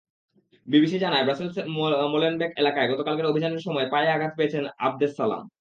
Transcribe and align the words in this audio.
BBC 0.67 0.97
জানায়, 0.99 1.25
ব্রাসেলসের 1.25 1.65
Molenbeek 2.13 2.51
এলাকায় 2.57 2.89
গতকালের 2.91 3.29
অভিযানের 3.31 3.65
সময় 3.67 3.87
পায়ে 3.91 4.09
আঘাত 4.11 4.31
পেয়েছেন 4.37 4.63
আবদেসালাম। 4.79 5.43